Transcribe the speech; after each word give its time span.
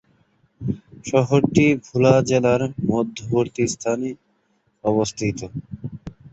শহরটি 1.05 1.65
ভোলা 1.85 2.13
জেলার 2.29 2.61
মধ্যবর্তী 2.89 3.63
স্থানে 3.73 4.09
অবস্থিত। 4.83 5.39